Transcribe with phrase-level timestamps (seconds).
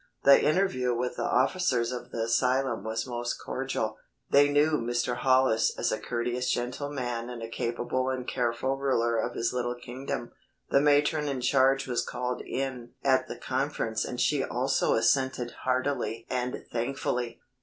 [0.23, 3.97] The interview with the officers of the asylum was most cordial.
[4.31, 5.17] They knew Mr.
[5.17, 10.31] Hollis as a courteous gentleman and a capable and careful ruler of his little kingdom.
[10.71, 16.25] The matron in charge was called in at the conference and she also assented heartily
[16.31, 17.39] and thankfully.